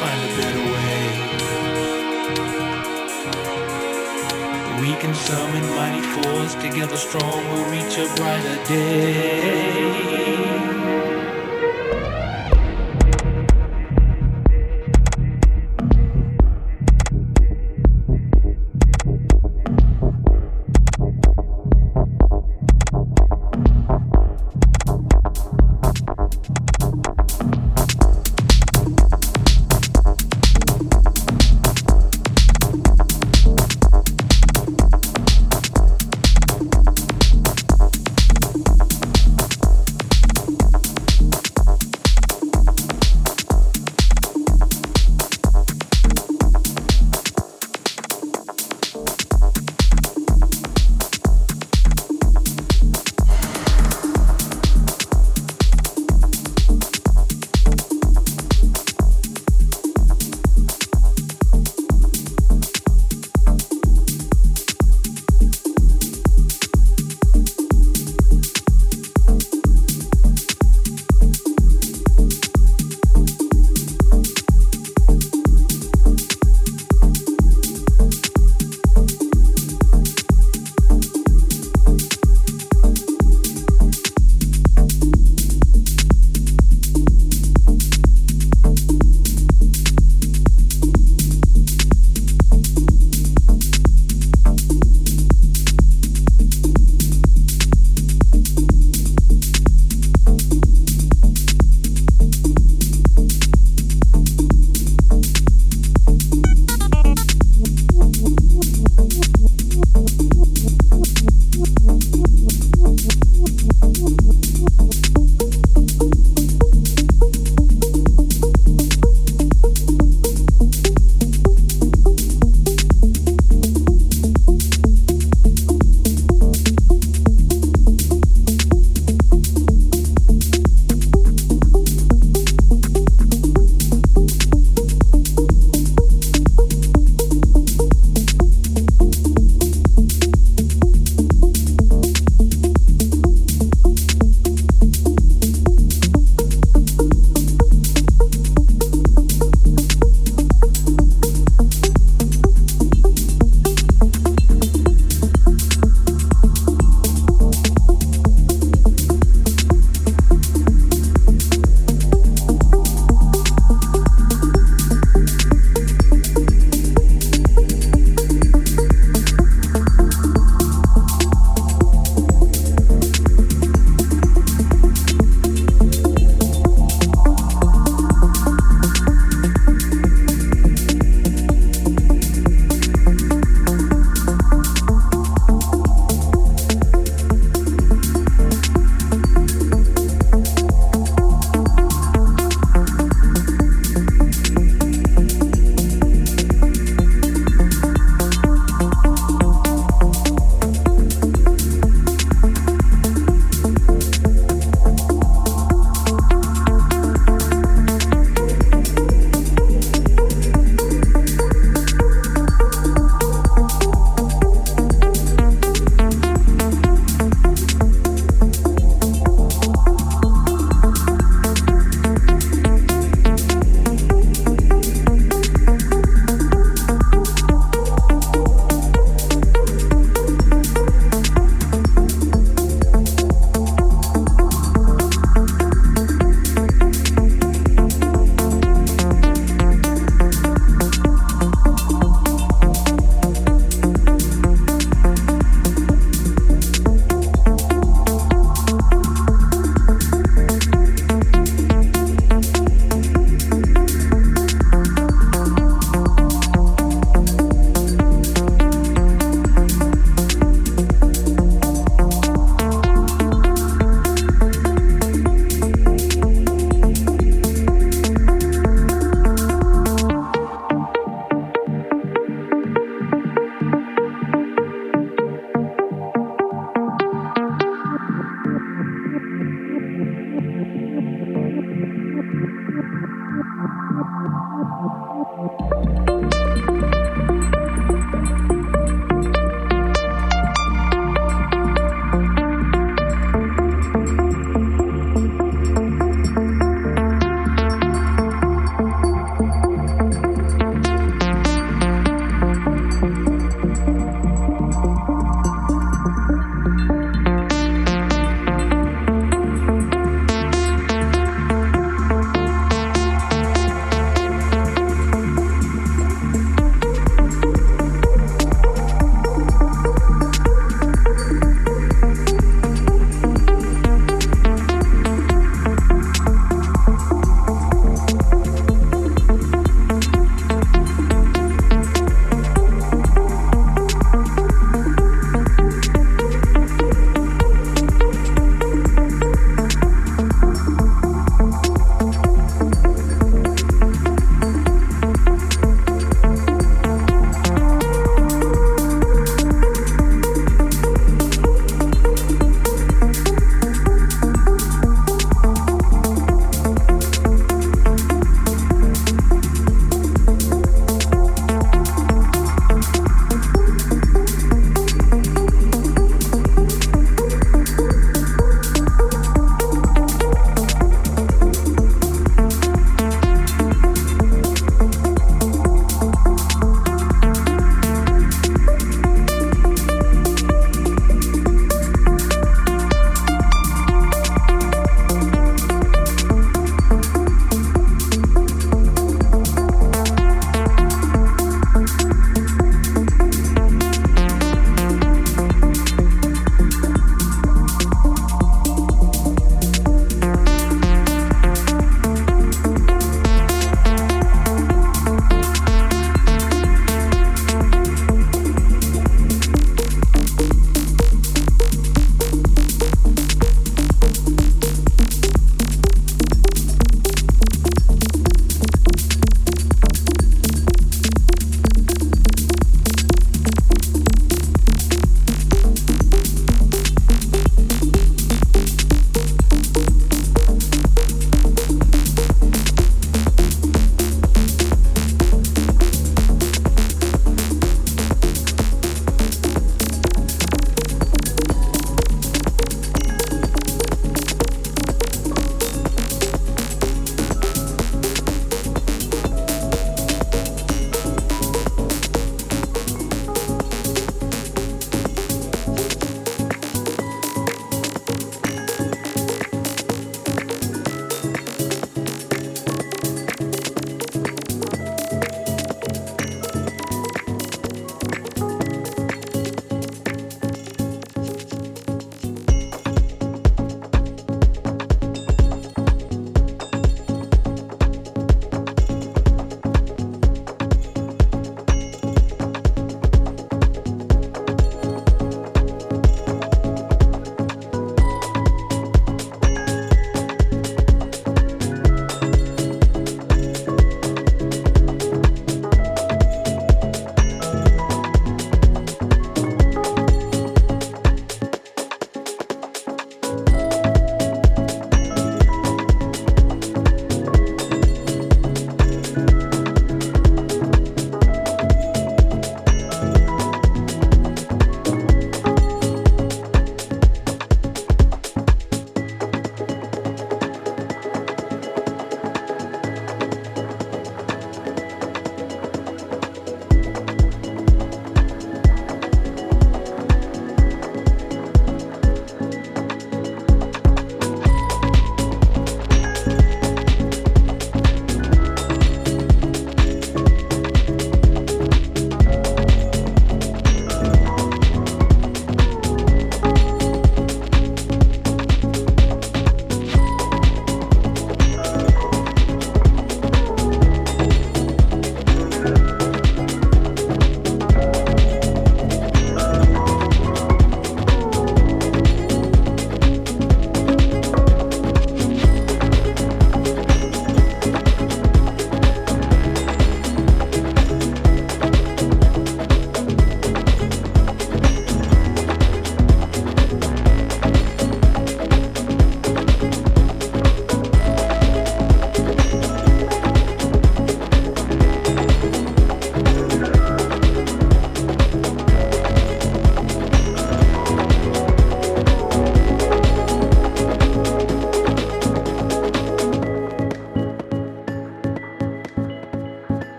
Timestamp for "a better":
0.22-0.64